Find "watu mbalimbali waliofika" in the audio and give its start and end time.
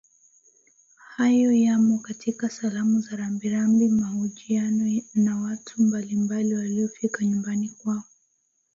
5.41-7.25